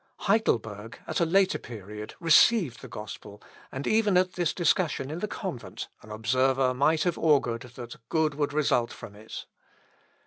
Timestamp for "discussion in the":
4.51-5.27